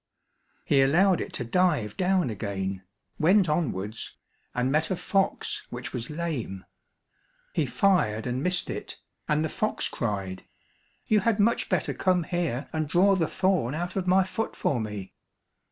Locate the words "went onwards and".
3.19-4.71